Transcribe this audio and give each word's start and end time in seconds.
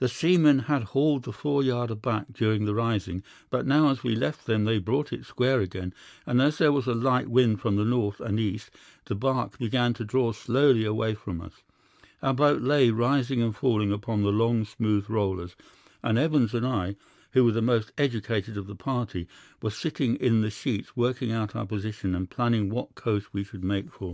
The 0.00 0.06
seamen 0.10 0.58
had 0.58 0.82
hauled 0.82 1.22
the 1.22 1.32
foreyard 1.32 1.90
aback 1.90 2.26
during 2.34 2.66
the 2.66 2.74
rising, 2.74 3.22
but 3.48 3.64
now 3.66 3.88
as 3.88 4.02
we 4.02 4.14
left 4.14 4.44
them 4.44 4.64
they 4.66 4.78
brought 4.78 5.14
it 5.14 5.24
square 5.24 5.60
again, 5.62 5.94
and 6.26 6.42
as 6.42 6.58
there 6.58 6.72
was 6.72 6.86
a 6.86 6.94
light 6.94 7.28
wind 7.28 7.62
from 7.62 7.76
the 7.76 7.84
north 7.86 8.20
and 8.20 8.38
east 8.38 8.70
the 9.06 9.14
barque 9.14 9.56
began 9.58 9.94
to 9.94 10.04
draw 10.04 10.32
slowly 10.32 10.84
away 10.84 11.14
from 11.14 11.40
us. 11.40 11.62
Our 12.22 12.34
boat 12.34 12.60
lay, 12.60 12.90
rising 12.90 13.40
and 13.40 13.56
falling, 13.56 13.90
upon 13.92 14.20
the 14.22 14.30
long, 14.30 14.66
smooth 14.66 15.08
rollers, 15.08 15.56
and 16.02 16.18
Evans 16.18 16.52
and 16.52 16.66
I, 16.66 16.96
who 17.30 17.42
were 17.42 17.52
the 17.52 17.62
most 17.62 17.92
educated 17.96 18.58
of 18.58 18.66
the 18.66 18.76
party, 18.76 19.26
were 19.62 19.70
sitting 19.70 20.16
in 20.16 20.42
the 20.42 20.50
sheets 20.50 20.98
working 20.98 21.32
out 21.32 21.56
our 21.56 21.64
position 21.64 22.14
and 22.14 22.28
planning 22.28 22.68
what 22.68 22.94
coast 22.94 23.32
we 23.32 23.42
should 23.42 23.64
make 23.64 23.90
for. 23.90 24.10